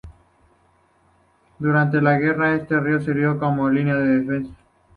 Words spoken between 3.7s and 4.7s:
de defensa.